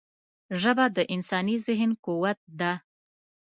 ژبه 0.61 0.85
د 0.95 0.97
انساني 1.15 1.55
ذهن 1.67 1.91
قوت 2.05 2.39
ده 2.59 2.73